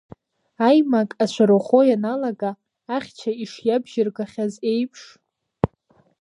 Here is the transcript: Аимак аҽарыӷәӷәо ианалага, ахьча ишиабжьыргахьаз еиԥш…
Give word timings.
Аимак 0.67 1.09
аҽарыӷәӷәо 1.23 1.81
ианалага, 1.89 2.51
ахьча 2.95 3.31
ишиабжьыргахьаз 3.43 4.53
еиԥш… 4.71 5.01